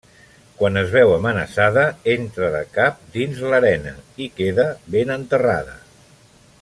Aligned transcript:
Quan 0.59 0.79
es 0.81 0.87
veu 0.93 1.11
amenaçada 1.17 1.83
entra 2.13 2.49
de 2.55 2.63
cap 2.79 3.05
dins 3.19 3.45
l'arena 3.53 3.93
i 4.27 4.31
queda 4.41 4.67
ben 4.97 5.15
enterrada. 5.21 5.79